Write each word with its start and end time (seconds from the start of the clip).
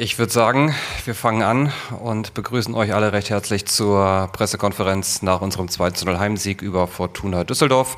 Ich 0.00 0.16
würde 0.16 0.32
sagen, 0.32 0.72
wir 1.06 1.14
fangen 1.16 1.42
an 1.42 1.72
und 1.98 2.32
begrüßen 2.32 2.72
euch 2.72 2.94
alle 2.94 3.12
recht 3.12 3.30
herzlich 3.30 3.66
zur 3.66 4.30
Pressekonferenz 4.32 5.22
nach 5.22 5.40
unserem 5.40 5.66
2-0 5.66 6.20
Heimsieg 6.20 6.62
über 6.62 6.86
Fortuna 6.86 7.42
Düsseldorf. 7.42 7.96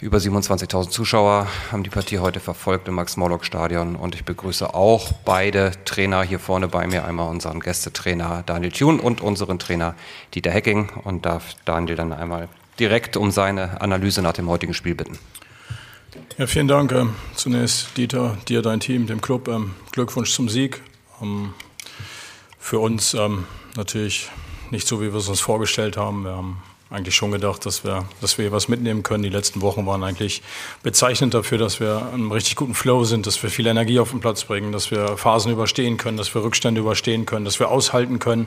Über 0.00 0.18
27.000 0.18 0.90
Zuschauer 0.90 1.46
haben 1.72 1.82
die 1.82 1.88
Partie 1.88 2.18
heute 2.18 2.40
verfolgt 2.40 2.88
im 2.88 2.94
Max-Morlock-Stadion 2.96 3.96
und 3.96 4.16
ich 4.16 4.26
begrüße 4.26 4.74
auch 4.74 5.12
beide 5.24 5.72
Trainer 5.86 6.24
hier 6.24 6.38
vorne 6.38 6.68
bei 6.68 6.86
mir, 6.86 7.06
einmal 7.06 7.30
unseren 7.30 7.60
Gästetrainer 7.60 8.42
Daniel 8.44 8.72
Thun 8.72 9.00
und 9.00 9.22
unseren 9.22 9.58
Trainer 9.58 9.94
Dieter 10.34 10.50
Hecking 10.50 10.90
und 11.04 11.24
darf 11.24 11.54
Daniel 11.64 11.96
dann 11.96 12.12
einmal 12.12 12.50
direkt 12.78 13.16
um 13.16 13.30
seine 13.30 13.80
Analyse 13.80 14.20
nach 14.20 14.34
dem 14.34 14.50
heutigen 14.50 14.74
Spiel 14.74 14.94
bitten. 14.94 15.18
Ja, 16.36 16.46
vielen 16.46 16.68
Dank. 16.68 16.92
Ähm, 16.92 17.14
zunächst 17.34 17.96
Dieter, 17.96 18.36
dir, 18.46 18.60
dein 18.60 18.80
Team, 18.80 19.06
dem 19.06 19.22
Club. 19.22 19.48
Ähm, 19.48 19.74
Glückwunsch 19.92 20.32
zum 20.32 20.50
Sieg. 20.50 20.82
Ähm, 21.22 21.54
für 22.58 22.78
uns 22.78 23.14
ähm, 23.14 23.46
natürlich 23.76 24.28
nicht 24.70 24.86
so, 24.86 25.00
wie 25.00 25.12
wir 25.12 25.18
es 25.18 25.28
uns 25.28 25.40
vorgestellt 25.40 25.96
haben. 25.96 26.24
Wir 26.24 26.32
haben 26.32 26.62
eigentlich 26.90 27.14
schon 27.14 27.30
gedacht, 27.30 27.66
dass 27.66 27.84
wir, 27.84 28.08
dass 28.20 28.38
wir 28.38 28.44
hier 28.44 28.52
was 28.52 28.68
mitnehmen 28.68 29.02
können. 29.02 29.22
Die 29.22 29.28
letzten 29.28 29.60
Wochen 29.60 29.86
waren 29.86 30.02
eigentlich 30.02 30.42
bezeichnend 30.82 31.34
dafür, 31.34 31.58
dass 31.58 31.80
wir 31.80 32.10
einem 32.12 32.32
richtig 32.32 32.56
guten 32.56 32.74
Flow 32.74 33.04
sind, 33.04 33.26
dass 33.26 33.42
wir 33.42 33.50
viel 33.50 33.66
Energie 33.66 34.00
auf 34.00 34.10
den 34.10 34.20
Platz 34.20 34.44
bringen, 34.44 34.72
dass 34.72 34.90
wir 34.90 35.16
Phasen 35.16 35.52
überstehen 35.52 35.96
können, 35.96 36.16
dass 36.16 36.34
wir 36.34 36.42
Rückstände 36.42 36.80
überstehen 36.80 37.26
können, 37.26 37.44
dass 37.44 37.58
wir 37.58 37.70
aushalten 37.70 38.18
können 38.18 38.46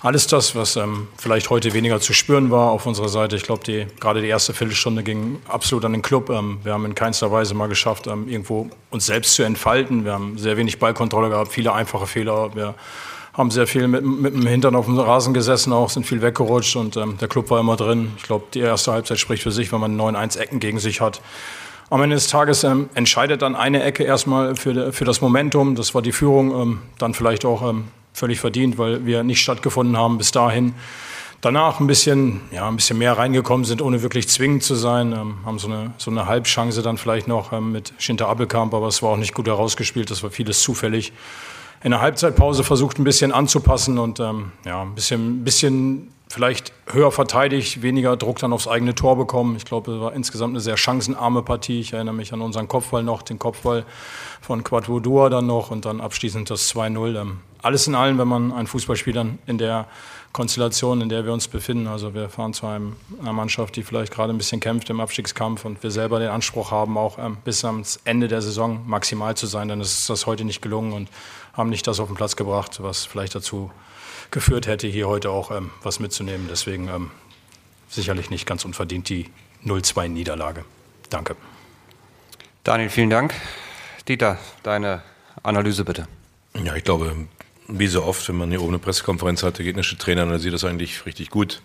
alles 0.00 0.26
das, 0.28 0.54
was 0.54 0.76
ähm, 0.76 1.08
vielleicht 1.16 1.50
heute 1.50 1.74
weniger 1.74 2.00
zu 2.00 2.12
spüren 2.12 2.50
war 2.50 2.70
auf 2.70 2.86
unserer 2.86 3.08
Seite. 3.08 3.36
Ich 3.36 3.42
glaube, 3.42 3.64
die, 3.64 3.86
gerade 3.98 4.20
die 4.20 4.28
erste 4.28 4.54
Viertelstunde 4.54 5.02
ging 5.02 5.40
absolut 5.48 5.84
an 5.84 5.92
den 5.92 6.02
Club. 6.02 6.30
Ähm, 6.30 6.58
wir 6.62 6.72
haben 6.72 6.84
in 6.84 6.94
keinster 6.94 7.32
Weise 7.32 7.54
mal 7.54 7.68
geschafft, 7.68 8.06
ähm, 8.06 8.28
irgendwo 8.28 8.68
uns 8.90 9.06
selbst 9.06 9.34
zu 9.34 9.42
entfalten. 9.42 10.04
Wir 10.04 10.12
haben 10.12 10.38
sehr 10.38 10.56
wenig 10.56 10.78
Ballkontrolle 10.78 11.30
gehabt, 11.30 11.52
viele 11.52 11.72
einfache 11.72 12.06
Fehler. 12.06 12.54
Wir 12.54 12.74
haben 13.32 13.50
sehr 13.50 13.66
viel 13.66 13.88
mit, 13.88 14.04
mit 14.04 14.34
dem 14.34 14.46
Hintern 14.46 14.76
auf 14.76 14.86
dem 14.86 14.98
Rasen 14.98 15.34
gesessen, 15.34 15.72
auch 15.72 15.90
sind 15.90 16.06
viel 16.06 16.22
weggerutscht 16.22 16.76
und 16.76 16.96
ähm, 16.96 17.18
der 17.20 17.28
Club 17.28 17.50
war 17.50 17.58
immer 17.58 17.76
drin. 17.76 18.12
Ich 18.18 18.24
glaube, 18.24 18.46
die 18.54 18.60
erste 18.60 18.92
Halbzeit 18.92 19.18
spricht 19.18 19.42
für 19.42 19.52
sich, 19.52 19.72
wenn 19.72 19.80
man 19.80 19.98
9-1 19.98 20.38
Ecken 20.38 20.60
gegen 20.60 20.78
sich 20.78 21.00
hat. 21.00 21.20
Am 21.90 22.02
Ende 22.02 22.16
des 22.16 22.28
Tages 22.28 22.64
ähm, 22.64 22.88
entscheidet 22.94 23.42
dann 23.42 23.56
eine 23.56 23.82
Ecke 23.82 24.04
erstmal 24.04 24.54
für, 24.54 24.92
für 24.92 25.04
das 25.04 25.20
Momentum. 25.22 25.74
Das 25.74 25.94
war 25.94 26.02
die 26.02 26.12
Führung. 26.12 26.50
Ähm, 26.50 26.78
dann 26.98 27.14
vielleicht 27.14 27.44
auch 27.44 27.68
ähm, 27.68 27.84
völlig 28.18 28.40
verdient, 28.40 28.78
weil 28.78 29.06
wir 29.06 29.22
nicht 29.22 29.40
stattgefunden 29.40 29.96
haben 29.96 30.18
bis 30.18 30.32
dahin. 30.32 30.74
Danach 31.40 31.78
ein 31.78 31.86
bisschen, 31.86 32.40
ja, 32.50 32.66
ein 32.66 32.74
bisschen 32.74 32.98
mehr 32.98 33.16
reingekommen 33.16 33.64
sind, 33.64 33.80
ohne 33.80 34.02
wirklich 34.02 34.28
zwingend 34.28 34.64
zu 34.64 34.74
sein. 34.74 35.12
Ähm, 35.12 35.38
haben 35.46 35.60
so 35.60 35.68
eine, 35.68 35.92
so 35.96 36.10
eine 36.10 36.26
Halbchance 36.26 36.82
dann 36.82 36.98
vielleicht 36.98 37.28
noch 37.28 37.52
ähm, 37.52 37.70
mit 37.70 37.92
Schinter 37.98 38.28
Appelkamp, 38.28 38.74
aber 38.74 38.88
es 38.88 39.02
war 39.02 39.10
auch 39.10 39.16
nicht 39.16 39.34
gut 39.34 39.46
herausgespielt. 39.46 40.10
Das 40.10 40.24
war 40.24 40.30
vieles 40.30 40.62
zufällig. 40.62 41.12
In 41.84 41.92
der 41.92 42.00
Halbzeitpause 42.00 42.64
versucht 42.64 42.98
ein 42.98 43.04
bisschen 43.04 43.30
anzupassen 43.30 43.98
und 43.98 44.18
ähm, 44.18 44.50
ja, 44.64 44.82
ein 44.82 44.96
bisschen, 44.96 45.44
bisschen 45.44 46.08
vielleicht 46.28 46.72
höher 46.86 47.12
verteidigt, 47.12 47.82
weniger 47.82 48.16
Druck 48.16 48.38
dann 48.40 48.52
aufs 48.52 48.66
eigene 48.66 48.96
Tor 48.96 49.16
bekommen. 49.16 49.54
Ich 49.56 49.64
glaube, 49.64 49.92
es 49.92 50.00
war 50.00 50.12
insgesamt 50.12 50.52
eine 50.52 50.60
sehr 50.60 50.76
chancenarme 50.76 51.42
Partie. 51.42 51.78
Ich 51.78 51.92
erinnere 51.92 52.14
mich 52.14 52.32
an 52.32 52.40
unseren 52.40 52.66
Kopfball 52.66 53.04
noch, 53.04 53.22
den 53.22 53.38
Kopfball 53.38 53.84
von 54.40 54.64
Quadvodua 54.64 55.28
dann 55.28 55.46
noch 55.46 55.70
und 55.70 55.84
dann 55.84 56.00
abschließend 56.00 56.50
das 56.50 56.74
2-0. 56.74 57.20
Ähm, 57.20 57.38
alles 57.62 57.86
in 57.86 57.94
allem, 57.94 58.18
wenn 58.18 58.28
man 58.28 58.52
einen 58.52 58.66
Fußballspieler 58.66 59.26
in 59.46 59.58
der 59.58 59.86
Konstellation, 60.32 61.00
in 61.00 61.08
der 61.08 61.24
wir 61.24 61.32
uns 61.32 61.48
befinden, 61.48 61.86
also 61.86 62.14
wir 62.14 62.28
fahren 62.28 62.52
zu 62.52 62.66
einem, 62.66 62.96
einer 63.20 63.32
Mannschaft, 63.32 63.76
die 63.76 63.82
vielleicht 63.82 64.12
gerade 64.12 64.32
ein 64.32 64.38
bisschen 64.38 64.60
kämpft 64.60 64.90
im 64.90 65.00
Abstiegskampf 65.00 65.64
und 65.64 65.82
wir 65.82 65.90
selber 65.90 66.20
den 66.20 66.28
Anspruch 66.28 66.70
haben, 66.70 66.98
auch 66.98 67.18
ähm, 67.18 67.38
bis 67.44 67.64
ans 67.64 67.98
Ende 68.04 68.28
der 68.28 68.42
Saison 68.42 68.82
maximal 68.86 69.36
zu 69.36 69.46
sein, 69.46 69.68
dann 69.68 69.80
ist 69.80 70.08
das 70.10 70.26
heute 70.26 70.44
nicht 70.44 70.62
gelungen 70.62 70.92
und 70.92 71.08
haben 71.54 71.70
nicht 71.70 71.86
das 71.86 71.98
auf 71.98 72.08
den 72.08 72.16
Platz 72.16 72.36
gebracht, 72.36 72.82
was 72.82 73.04
vielleicht 73.04 73.34
dazu 73.34 73.70
geführt 74.30 74.66
hätte, 74.66 74.86
hier 74.86 75.08
heute 75.08 75.30
auch 75.30 75.50
ähm, 75.50 75.70
was 75.82 75.98
mitzunehmen. 75.98 76.46
Deswegen 76.50 76.88
ähm, 76.88 77.10
sicherlich 77.88 78.30
nicht 78.30 78.46
ganz 78.46 78.64
unverdient 78.64 79.08
die 79.08 79.30
0-2-Niederlage. 79.64 80.64
Danke. 81.10 81.36
Daniel, 82.64 82.90
vielen 82.90 83.10
Dank. 83.10 83.34
Dieter, 84.06 84.38
deine 84.62 85.02
Analyse 85.42 85.84
bitte. 85.84 86.06
Ja, 86.62 86.74
ich 86.76 86.84
glaube, 86.84 87.28
wie 87.68 87.86
so 87.86 88.02
oft, 88.02 88.26
wenn 88.28 88.36
man 88.36 88.50
hier 88.50 88.60
oben 88.62 88.70
eine 88.70 88.78
Pressekonferenz 88.78 89.42
hat, 89.42 89.58
der 89.58 89.64
gegnerische 89.64 89.98
Trainer 89.98 90.22
analysiert 90.22 90.54
das 90.54 90.64
eigentlich 90.64 91.04
richtig 91.06 91.30
gut. 91.30 91.60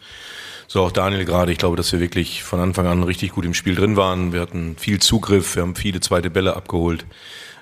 So 0.68 0.82
auch 0.82 0.92
Daniel 0.92 1.26
gerade. 1.26 1.52
Ich 1.52 1.58
glaube, 1.58 1.78
dass 1.78 1.92
wir 1.92 2.00
wirklich 2.00 2.44
von 2.44 2.60
Anfang 2.60 2.88
an 2.88 3.04
richtig 3.04 3.32
gut 3.32 3.46
im 3.46 3.54
Spiel 3.54 3.76
drin 3.76 3.96
waren. 3.96 4.34
Wir 4.34 4.42
hatten 4.42 4.76
viel 4.78 5.00
Zugriff, 5.00 5.56
wir 5.56 5.64
haben 5.64 5.76
viele 5.76 6.02
zweite 6.02 6.30
Bälle 6.30 6.56
abgeholt, 6.56 7.06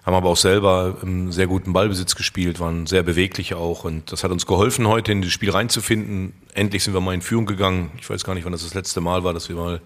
haben 0.05 0.15
aber 0.15 0.29
auch 0.29 0.37
selber 0.37 0.97
einen 1.01 1.31
sehr 1.31 1.47
guten 1.47 1.73
Ballbesitz 1.73 2.15
gespielt, 2.15 2.59
waren 2.59 2.87
sehr 2.87 3.03
beweglich 3.03 3.53
auch 3.53 3.83
und 3.83 4.11
das 4.11 4.23
hat 4.23 4.31
uns 4.31 4.45
geholfen, 4.45 4.87
heute 4.87 5.11
in 5.11 5.21
das 5.21 5.31
Spiel 5.31 5.51
reinzufinden. 5.51 6.33
Endlich 6.53 6.83
sind 6.83 6.93
wir 6.93 7.01
mal 7.01 7.13
in 7.13 7.21
Führung 7.21 7.45
gegangen. 7.45 7.91
Ich 7.99 8.09
weiß 8.09 8.23
gar 8.23 8.33
nicht, 8.33 8.45
wann 8.45 8.51
das 8.51 8.63
das 8.63 8.73
letzte 8.73 9.01
Mal 9.01 9.23
war, 9.23 9.33
dass 9.33 9.49
wir 9.49 9.55
mal 9.55 9.75
in 9.75 9.81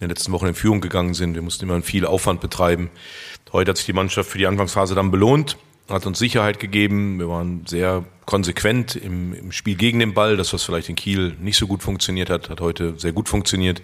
den 0.00 0.08
letzten 0.10 0.32
Wochen 0.32 0.46
in 0.46 0.54
Führung 0.54 0.80
gegangen 0.80 1.14
sind. 1.14 1.34
Wir 1.34 1.42
mussten 1.42 1.64
immer 1.64 1.80
viel 1.82 2.04
Aufwand 2.04 2.40
betreiben. 2.40 2.90
Heute 3.52 3.70
hat 3.70 3.76
sich 3.76 3.86
die 3.86 3.92
Mannschaft 3.92 4.30
für 4.30 4.38
die 4.38 4.46
Anfangsphase 4.46 4.94
dann 4.94 5.10
belohnt 5.10 5.56
hat 5.88 6.06
uns 6.06 6.18
Sicherheit 6.18 6.58
gegeben. 6.58 7.18
Wir 7.18 7.28
waren 7.28 7.64
sehr 7.66 8.04
konsequent 8.24 8.96
im, 8.96 9.32
im, 9.34 9.52
Spiel 9.52 9.76
gegen 9.76 10.00
den 10.00 10.14
Ball. 10.14 10.36
Das, 10.36 10.52
was 10.52 10.64
vielleicht 10.64 10.88
in 10.88 10.96
Kiel 10.96 11.36
nicht 11.40 11.56
so 11.56 11.66
gut 11.66 11.82
funktioniert 11.82 12.28
hat, 12.28 12.50
hat 12.50 12.60
heute 12.60 12.98
sehr 12.98 13.12
gut 13.12 13.28
funktioniert. 13.28 13.82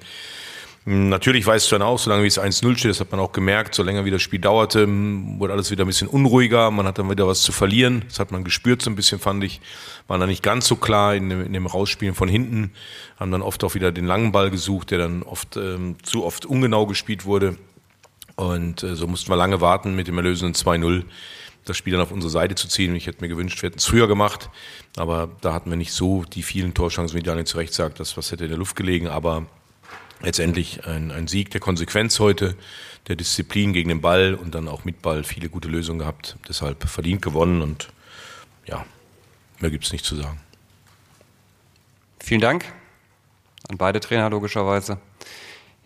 Hm, 0.85 1.11
natürlich 1.11 1.47
weißt 1.47 1.71
du 1.71 1.77
dann 1.77 1.87
auch, 1.87 2.01
solange 2.01 2.25
wie 2.25 2.29
es 2.29 2.41
1-0 2.41 2.77
steht, 2.77 2.91
das 2.91 2.99
hat 2.99 3.13
man 3.13 3.21
auch 3.21 3.31
gemerkt, 3.31 3.75
so 3.75 3.85
länger 3.85 4.05
wie 4.05 4.11
das 4.11 4.21
Spiel 4.21 4.41
dauerte, 4.41 4.83
hm, 4.83 5.39
wurde 5.39 5.53
alles 5.53 5.71
wieder 5.71 5.85
ein 5.85 5.87
bisschen 5.87 6.09
unruhiger, 6.09 6.73
man 6.73 6.87
hat 6.87 6.99
dann 6.99 7.09
wieder 7.09 7.29
was 7.29 7.43
zu 7.43 7.53
verlieren. 7.53 8.05
Das 8.09 8.19
hat 8.19 8.33
man 8.33 8.43
gespürt 8.43 8.83
so 8.83 8.91
ein 8.91 8.97
bisschen, 8.97 9.21
fand 9.21 9.45
ich. 9.45 9.61
Waren 10.09 10.19
dann 10.19 10.29
nicht 10.29 10.43
ganz 10.43 10.67
so 10.67 10.75
klar 10.75 11.15
in 11.15 11.29
dem, 11.29 11.47
in 11.47 11.53
dem 11.53 11.67
Rausspielen 11.67 12.17
von 12.17 12.29
hinten, 12.29 12.73
haben 13.19 13.31
dann 13.31 13.43
oft 13.43 13.63
auch 13.63 13.75
wieder 13.75 13.93
den 13.93 14.07
langen 14.07 14.33
Ball 14.33 14.51
gesucht, 14.51 14.91
der 14.91 14.99
dann 14.99 15.23
oft 15.23 15.57
ähm, 15.57 15.97
zu 16.03 16.25
oft 16.25 16.47
ungenau 16.47 16.87
gespielt 16.87 17.25
wurde. 17.25 17.57
Und 18.35 18.83
äh, 18.83 18.97
so 18.97 19.07
mussten 19.07 19.31
wir 19.31 19.37
lange 19.37 19.61
warten 19.61 19.95
mit 19.95 20.09
dem 20.09 20.17
erlösenden 20.17 20.55
2-0 20.55 21.05
das 21.65 21.77
Spiel 21.77 21.93
dann 21.93 22.03
auf 22.03 22.13
unsere 22.13 22.31
Seite 22.31 22.55
zu 22.55 22.69
ziehen. 22.69 22.95
Ich 22.97 23.07
hätte 23.07 23.21
mir 23.21 23.29
gewünscht, 23.29 23.63
wir 23.63 23.69
hätten 23.69 23.79
es 23.79 23.87
früher 23.87 24.09
gemacht, 24.09 24.51
aber 24.97 25.31
da 25.41 25.53
hatten 25.53 25.71
wir 25.71 25.77
nicht 25.77 25.93
so 25.93 26.25
die 26.25 26.43
vielen 26.43 26.75
Torchancen, 26.75 27.17
wie 27.17 27.23
Daniel 27.23 27.47
zu 27.47 27.59
Recht 27.59 27.75
sagt, 27.75 28.01
das 28.01 28.17
was 28.17 28.33
hätte 28.33 28.45
in 28.45 28.51
der 28.51 28.59
Luft 28.59 28.77
gelegen, 28.77 29.09
aber 29.09 29.47
letztendlich 30.21 30.87
ein, 30.87 31.11
ein 31.11 31.27
Sieg 31.27 31.51
der 31.51 31.61
Konsequenz 31.61 32.19
heute, 32.19 32.57
der 33.09 33.17
Disziplin 33.17 33.73
gegen 33.73 33.89
den 33.89 34.01
Ball 34.01 34.35
und 34.35 34.55
dann 34.55 34.69
auch 34.69 34.85
mit 34.85 35.03
Ball 35.03 35.25
viele 35.25 35.49
gute 35.49 35.69
Lösungen 35.69 35.99
gehabt, 35.99 36.37
deshalb 36.49 36.89
verdient 36.89 37.23
gewonnen 37.23 37.63
und 37.63 37.89
ja, 38.67 38.85
mehr 39.61 39.71
gibt 39.71 39.85
es 39.85 39.93
nicht 39.93 40.05
zu 40.05 40.17
sagen. 40.17 40.41
Vielen 42.21 42.41
Dank 42.41 42.65
an 43.69 43.79
beide 43.79 44.01
Trainer 44.01 44.31
logischerweise. 44.31 44.99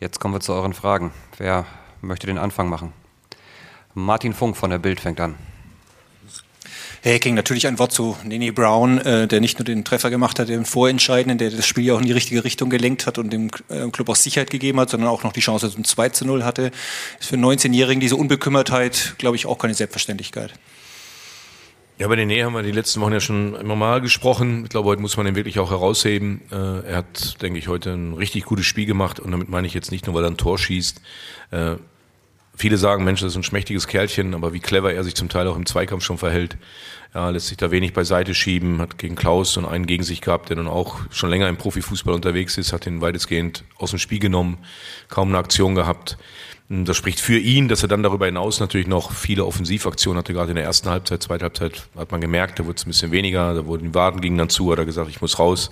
Jetzt 0.00 0.20
kommen 0.20 0.34
wir 0.34 0.40
zu 0.40 0.52
euren 0.52 0.74
Fragen. 0.74 1.12
Wer 1.38 1.66
möchte 2.02 2.26
den 2.26 2.38
Anfang 2.38 2.68
machen? 2.68 2.92
Martin 3.94 4.34
Funk 4.34 4.56
von 4.56 4.70
der 4.70 4.78
Bild 4.78 5.00
fängt 5.00 5.20
an. 5.20 5.36
Hacking, 7.06 7.34
natürlich 7.34 7.68
ein 7.68 7.78
Wort 7.78 7.92
zu 7.92 8.16
Nene 8.24 8.52
Brown, 8.52 8.98
äh, 8.98 9.28
der 9.28 9.40
nicht 9.40 9.58
nur 9.58 9.64
den 9.64 9.84
Treffer 9.84 10.10
gemacht 10.10 10.40
hat, 10.40 10.48
den 10.48 10.64
Vorentscheidenden, 10.64 11.38
der 11.38 11.50
das 11.50 11.64
Spiel 11.64 11.84
ja 11.84 11.94
auch 11.94 12.00
in 12.00 12.06
die 12.06 12.12
richtige 12.12 12.42
Richtung 12.42 12.68
gelenkt 12.68 13.06
hat 13.06 13.18
und 13.18 13.32
dem 13.32 13.48
äh, 13.68 13.88
Club 13.90 14.08
auch 14.08 14.16
Sicherheit 14.16 14.50
gegeben 14.50 14.80
hat, 14.80 14.90
sondern 14.90 15.08
auch 15.08 15.22
noch 15.22 15.32
die 15.32 15.40
Chance 15.40 15.70
zum 15.70 15.84
2 15.84 16.08
zu 16.08 16.26
0 16.26 16.42
hatte. 16.44 16.72
Ist 17.20 17.28
für 17.28 17.36
einen 17.36 17.44
19-Jährigen 17.44 18.00
diese 18.00 18.16
Unbekümmertheit, 18.16 19.14
glaube 19.18 19.36
ich, 19.36 19.46
auch 19.46 19.56
keine 19.56 19.74
Selbstverständlichkeit. 19.74 20.52
Ja, 21.98 22.08
bei 22.08 22.16
Nene 22.16 22.44
haben 22.44 22.52
wir 22.52 22.62
die 22.62 22.72
letzten 22.72 23.00
Wochen 23.00 23.12
ja 23.12 23.20
schon 23.20 23.54
immer 23.54 23.76
mal 23.76 24.00
gesprochen. 24.00 24.64
Ich 24.64 24.70
glaube, 24.70 24.88
heute 24.88 25.00
muss 25.00 25.16
man 25.16 25.28
ihn 25.28 25.36
wirklich 25.36 25.60
auch 25.60 25.70
herausheben. 25.70 26.42
Äh, 26.50 26.88
er 26.88 26.96
hat, 26.96 27.40
denke 27.40 27.58
ich, 27.58 27.68
heute 27.68 27.92
ein 27.92 28.14
richtig 28.14 28.44
gutes 28.44 28.66
Spiel 28.66 28.84
gemacht 28.84 29.20
und 29.20 29.30
damit 29.30 29.48
meine 29.48 29.68
ich 29.68 29.74
jetzt 29.74 29.92
nicht 29.92 30.06
nur, 30.06 30.14
weil 30.16 30.24
er 30.24 30.30
ein 30.30 30.36
Tor 30.36 30.58
schießt. 30.58 31.00
Viele 32.58 32.78
sagen, 32.78 33.04
Mensch, 33.04 33.20
das 33.20 33.32
ist 33.32 33.36
ein 33.36 33.42
schmächtiges 33.42 33.86
Kerlchen, 33.86 34.34
aber 34.34 34.54
wie 34.54 34.60
clever 34.60 34.92
er 34.92 35.04
sich 35.04 35.14
zum 35.14 35.28
Teil 35.28 35.46
auch 35.46 35.56
im 35.56 35.66
Zweikampf 35.66 36.02
schon 36.02 36.16
verhält. 36.16 36.56
Ja, 37.14 37.28
lässt 37.28 37.48
sich 37.48 37.58
da 37.58 37.70
wenig 37.70 37.92
beiseite 37.92 38.34
schieben, 38.34 38.80
hat 38.80 38.96
gegen 38.96 39.14
Klaus 39.14 39.56
und 39.58 39.66
einen 39.66 39.86
gegen 39.86 40.02
sich 40.02 40.22
gehabt, 40.22 40.48
der 40.48 40.56
nun 40.56 40.66
auch 40.66 41.00
schon 41.10 41.28
länger 41.28 41.48
im 41.48 41.58
Profifußball 41.58 42.14
unterwegs 42.14 42.56
ist, 42.56 42.72
hat 42.72 42.86
ihn 42.86 43.02
weitestgehend 43.02 43.64
aus 43.76 43.90
dem 43.90 43.98
Spiel 43.98 44.18
genommen, 44.20 44.58
kaum 45.08 45.28
eine 45.28 45.38
Aktion 45.38 45.74
gehabt. 45.74 46.16
Das 46.68 46.96
spricht 46.96 47.20
für 47.20 47.38
ihn, 47.38 47.68
dass 47.68 47.82
er 47.82 47.88
dann 47.88 48.02
darüber 48.02 48.26
hinaus 48.26 48.58
natürlich 48.58 48.88
noch 48.88 49.12
viele 49.12 49.44
Offensivaktionen 49.44 50.18
hatte, 50.18 50.32
gerade 50.32 50.50
in 50.50 50.56
der 50.56 50.64
ersten 50.64 50.88
Halbzeit, 50.88 51.22
zweite 51.22 51.44
Halbzeit 51.44 51.86
hat 51.96 52.10
man 52.10 52.20
gemerkt, 52.20 52.58
da 52.58 52.64
wurde 52.64 52.76
es 52.76 52.84
ein 52.84 52.88
bisschen 52.88 53.12
weniger, 53.12 53.54
da 53.54 53.66
wurden 53.66 53.84
die 53.84 53.94
Waden 53.94 54.20
gingen 54.20 54.38
dann 54.38 54.48
zu, 54.48 54.72
hat 54.72 54.78
er 54.78 54.84
gesagt, 54.84 55.08
ich 55.08 55.20
muss 55.20 55.38
raus. 55.38 55.70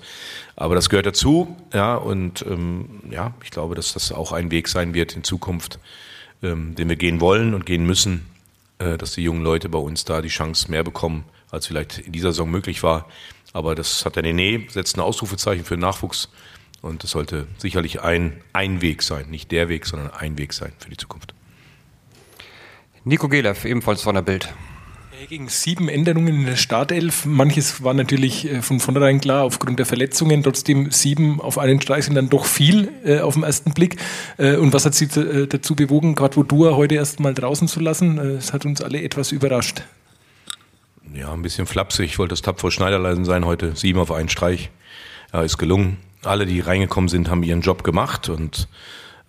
Aber 0.55 0.75
das 0.75 0.89
gehört 0.89 1.07
dazu, 1.07 1.57
ja, 1.73 1.97
und 1.97 2.45
ähm, 2.49 3.03
ja, 3.11 3.35
ich 3.43 3.51
glaube, 3.51 3.75
dass 3.75 3.95
das 3.95 4.13
auch 4.13 4.33
ein 4.33 4.51
Weg 4.51 4.69
sein 4.69 4.95
wird 4.95 5.17
in 5.17 5.25
Zukunft, 5.25 5.81
ähm, 6.45 6.75
den 6.75 6.89
wir 6.89 6.97
gehen 6.97 7.21
wollen 7.21 7.55
und 7.55 7.67
gehen 7.67 7.87
müssen, 7.87 8.27
äh, 8.79 8.97
dass 8.99 9.13
die 9.13 9.23
jungen 9.23 9.43
Leute 9.43 9.69
bei 9.69 9.79
uns 9.79 10.05
da 10.05 10.23
die 10.23 10.29
Chance 10.29 10.71
mehr 10.71 10.85
bekommen, 10.85 11.25
als 11.51 11.67
vielleicht 11.67 11.99
in 11.99 12.13
dieser 12.13 12.33
Saison 12.33 12.51
möglich 12.51 12.83
war. 12.83 13.09
Aber 13.53 13.75
das 13.75 14.05
hat 14.05 14.17
der 14.17 14.23
Nene, 14.23 14.67
setzt 14.69 14.97
ein 14.97 15.01
Ausrufezeichen 15.01 15.65
für 15.65 15.77
Nachwuchs. 15.77 16.29
Und 16.83 17.03
das 17.03 17.13
sollte 17.13 17.47
sicherlich 17.57 18.03
ein, 18.03 18.43
ein 18.53 18.83
Weg 18.83 19.03
sein, 19.03 19.31
nicht 19.31 19.51
der 19.53 19.69
Weg, 19.69 19.87
sondern 19.87 20.11
ein 20.11 20.37
Weg 20.37 20.53
sein 20.53 20.73
für 20.79 20.91
die 20.91 20.97
Zukunft. 20.97 21.35
Nico 23.05 23.29
Gelev, 23.29 23.65
ebenfalls 23.65 24.03
von 24.03 24.15
der 24.15 24.23
Bild. 24.23 24.53
Gegen 25.21 25.49
sieben 25.49 25.89
Änderungen 25.89 26.41
in 26.41 26.45
der 26.45 26.57
Startelf. 26.57 27.25
Manches 27.25 27.83
war 27.85 27.95
natürlich 27.95 28.51
äh, 28.51 28.63
von 28.63 28.81
vornherein 28.81 29.21
klar 29.21 29.45
aufgrund 29.45 29.79
der 29.79 29.87
Verletzungen. 29.87 30.43
Trotzdem 30.43 30.91
sieben 30.91 31.41
auf 31.41 31.57
einen 31.57 31.81
Streich 31.81 32.07
sind 32.07 32.15
dann 32.17 32.29
doch 32.29 32.47
viel 32.47 32.91
äh, 33.05 33.21
auf 33.21 33.35
den 33.35 33.45
ersten 33.45 33.73
Blick. 33.73 33.97
Äh, 34.39 34.57
und 34.57 34.73
was 34.73 34.85
hat 34.85 34.95
Sie 34.95 35.05
äh, 35.05 35.47
dazu 35.47 35.77
bewogen, 35.77 36.15
gerade 36.15 36.35
Vodua 36.35 36.75
heute 36.75 36.97
erst 36.97 37.21
mal 37.21 37.33
draußen 37.33 37.69
zu 37.69 37.81
lassen? 37.81 38.19
Äh, 38.19 38.23
es 38.33 38.53
hat 38.53 38.67
uns 38.67 38.83
alle 38.83 39.03
etwas 39.03 39.31
überrascht. 39.31 39.83
Ja, 41.15 41.33
ein 41.33 41.43
bisschen 41.43 41.67
flapsig. 41.67 42.07
Ich 42.07 42.19
wollte 42.19 42.33
das 42.33 42.43
tapfere 42.43 42.73
Schneiderleisen 42.73 43.25
sein 43.25 43.45
heute. 43.45 43.77
Sieben 43.77 44.01
auf 44.01 44.11
einen 44.11 44.29
Streich. 44.29 44.71
Ja, 45.33 45.43
ist 45.43 45.59
gelungen. 45.59 45.99
Alle, 46.23 46.45
die 46.45 46.61
reingekommen 46.61 47.09
sind, 47.09 47.31
haben 47.31 47.45
ihren 47.45 47.61
Job 47.61 47.85
gemacht 47.85 48.29
und 48.29 48.69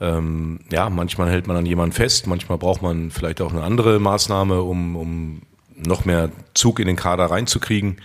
ähm, 0.02 0.60
ja, 0.72 0.90
manchmal 0.90 1.30
hält 1.30 1.48
man 1.48 1.56
an 1.58 1.66
jemanden 1.66 1.94
fest, 1.94 2.28
manchmal 2.28 2.58
braucht 2.58 2.82
man 2.82 3.12
vielleicht 3.12 3.40
auch 3.40 3.54
eine 3.54 3.64
andere 3.64 4.00
Maßnahme, 4.00 4.62
um, 4.62 4.96
um 4.98 5.42
noch 5.76 6.06
mehr 6.06 6.32
Zug 6.54 6.80
in 6.80 6.88
den 6.88 6.96
Kader 6.96 7.26
reinzukriegen. 7.26 8.02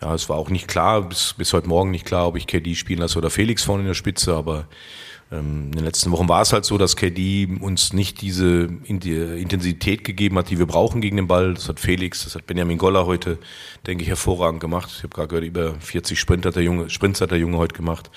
Ja, 0.00 0.14
es 0.14 0.28
war 0.28 0.36
auch 0.36 0.50
nicht 0.50 0.68
klar, 0.68 1.02
bis, 1.02 1.34
bis 1.36 1.52
heute 1.52 1.68
Morgen 1.68 1.90
nicht 1.90 2.06
klar, 2.06 2.26
ob 2.26 2.36
ich 2.36 2.46
KD 2.46 2.74
spielen 2.74 3.00
lasse 3.00 3.18
oder 3.18 3.30
Felix 3.30 3.62
vorne 3.62 3.82
in 3.82 3.86
der 3.88 3.94
Spitze, 3.94 4.34
aber 4.34 4.66
in 5.38 5.72
den 5.72 5.84
letzten 5.84 6.10
Wochen 6.10 6.28
war 6.28 6.42
es 6.42 6.52
halt 6.52 6.66
so, 6.66 6.76
dass 6.76 6.94
KD 6.94 7.58
uns 7.60 7.94
nicht 7.94 8.20
diese 8.20 8.68
Intensität 8.84 10.04
gegeben 10.04 10.36
hat, 10.36 10.50
die 10.50 10.58
wir 10.58 10.66
brauchen 10.66 11.00
gegen 11.00 11.16
den 11.16 11.26
Ball. 11.26 11.54
Das 11.54 11.68
hat 11.68 11.80
Felix, 11.80 12.24
das 12.24 12.34
hat 12.34 12.46
Benjamin 12.46 12.76
Goller 12.76 13.06
heute, 13.06 13.38
denke 13.86 14.02
ich, 14.02 14.08
hervorragend 14.08 14.60
gemacht. 14.60 14.90
Ich 14.94 15.02
habe 15.02 15.14
gerade 15.14 15.28
gehört, 15.28 15.44
über 15.46 15.74
40 15.80 16.20
Sprint 16.20 16.44
hat 16.44 16.56
der 16.56 16.62
Junge, 16.62 16.90
Sprints 16.90 17.22
hat 17.22 17.30
der 17.30 17.38
Junge 17.38 17.56
heute 17.56 17.74
gemacht. 17.74 18.10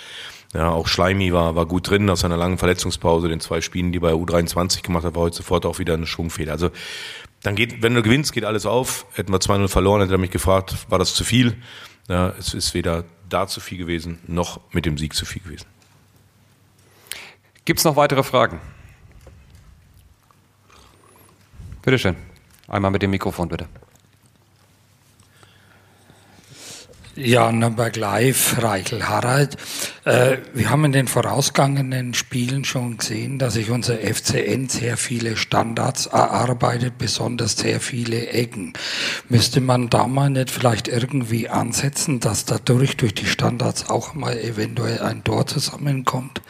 Ja, 0.53 0.69
auch 0.69 0.88
Schleimi 0.88 1.31
war, 1.31 1.56
war 1.56 1.65
gut 1.65 1.89
drin 1.89 2.09
aus 2.09 2.21
seiner 2.21 2.38
langen 2.38 2.57
Verletzungspause, 2.57 3.29
den 3.29 3.39
zwei 3.39 3.62
Spielen, 3.62 3.91
die 3.91 4.00
bei 4.00 4.12
U23 4.12 4.83
gemacht 4.83 5.06
hat, 5.06 5.15
war 5.15 5.23
heute 5.23 5.38
sofort 5.38 5.65
auch 5.65 5.79
wieder 5.79 5.94
eine 5.94 6.07
Schwungfeder. 6.07 6.51
Also 6.51 6.69
dann 7.44 7.56
geht, 7.56 7.81
wenn 7.81 7.94
du 7.94 8.03
gewinnst, 8.03 8.33
geht 8.33 8.44
alles 8.44 8.65
auf. 8.65 9.06
Hätten 9.13 9.31
wir 9.31 9.39
2-0 9.39 9.67
verloren, 9.67 10.01
hätte 10.01 10.15
er 10.15 10.17
mich 10.17 10.31
gefragt, 10.31 10.75
war 10.89 11.00
das 11.00 11.13
zu 11.13 11.23
viel? 11.23 11.56
Ja, 12.09 12.33
es 12.38 12.53
ist 12.53 12.73
weder 12.73 13.06
da 13.29 13.47
zu 13.47 13.59
viel 13.59 13.77
gewesen, 13.77 14.19
noch 14.27 14.59
mit 14.71 14.85
dem 14.85 14.97
Sieg 14.97 15.13
zu 15.13 15.25
viel 15.25 15.41
gewesen. 15.41 15.65
Gibt 17.65 17.79
es 17.79 17.83
noch 17.83 17.95
weitere 17.95 18.21
Fragen? 18.21 18.62
Bitte 21.81 21.97
schön. 21.97 22.15
Einmal 22.67 22.91
mit 22.91 23.01
dem 23.01 23.09
Mikrofon, 23.09 23.50
bitte. 23.50 23.67
Ja, 27.15 27.51
Nürnberg 27.51 27.95
Live, 27.95 28.62
Reichel 28.62 29.07
Harald. 29.07 29.56
Äh, 30.03 30.39
wir 30.53 30.69
haben 30.69 30.83
in 30.83 30.91
den 30.91 31.07
vorausgangenen 31.07 32.13
Spielen 32.13 32.65
schon 32.65 32.97
gesehen, 32.97 33.39
dass 33.39 33.53
sich 33.53 33.69
unser 33.69 34.00
FCN 34.00 34.67
sehr 34.67 34.97
viele 34.97 35.38
Standards 35.38 36.07
erarbeitet, 36.07 36.97
besonders 36.97 37.56
sehr 37.56 37.79
viele 37.79 38.27
Ecken. 38.27 38.73
Müsste 39.29 39.62
man 39.62 39.89
da 39.89 40.07
mal 40.07 40.29
nicht 40.29 40.51
vielleicht 40.51 40.89
irgendwie 40.89 41.47
ansetzen, 41.47 42.19
dass 42.19 42.45
dadurch 42.45 42.97
durch 42.97 43.15
die 43.15 43.27
Standards 43.27 43.89
auch 43.89 44.13
mal 44.13 44.38
eventuell 44.38 45.00
ein 45.00 45.23
Tor 45.23 45.47
zusammenkommt? 45.47 46.41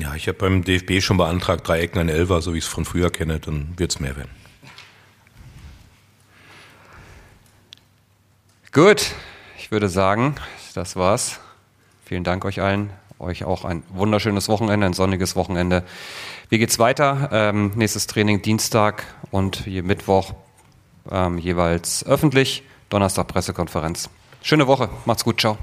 Ja, 0.00 0.14
ich 0.14 0.28
habe 0.28 0.38
beim 0.38 0.64
DFB 0.64 1.00
schon 1.00 1.16
beantragt, 1.16 1.66
drei 1.68 1.80
Ecken 1.80 1.98
ein 1.98 2.08
Elfer, 2.08 2.40
so 2.40 2.54
wie 2.54 2.58
ich 2.58 2.64
es 2.64 2.70
von 2.70 2.84
früher 2.84 3.10
kenne, 3.10 3.40
dann 3.40 3.74
wird 3.76 3.92
es 3.92 4.00
mehr 4.00 4.16
werden. 4.16 4.30
Gut, 8.72 9.14
würde 9.72 9.88
sagen, 9.88 10.34
das 10.74 10.96
war's. 10.96 11.40
Vielen 12.04 12.24
Dank 12.24 12.44
euch 12.44 12.60
allen. 12.60 12.90
Euch 13.18 13.44
auch 13.44 13.64
ein 13.64 13.82
wunderschönes 13.88 14.48
Wochenende, 14.48 14.84
ein 14.84 14.92
sonniges 14.92 15.34
Wochenende. 15.34 15.82
Wie 16.50 16.58
geht's 16.58 16.78
weiter? 16.78 17.30
Ähm, 17.32 17.72
nächstes 17.74 18.06
Training 18.06 18.42
Dienstag 18.42 19.04
und 19.30 19.66
Mittwoch 19.66 20.34
ähm, 21.10 21.38
jeweils 21.38 22.04
öffentlich. 22.04 22.64
Donnerstag 22.90 23.28
Pressekonferenz. 23.28 24.10
Schöne 24.42 24.66
Woche. 24.66 24.90
Macht's 25.06 25.24
gut. 25.24 25.40
Ciao. 25.40 25.56